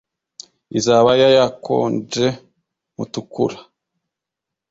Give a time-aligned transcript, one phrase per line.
[0.77, 2.25] izaba yayakonje
[2.95, 3.57] mutukura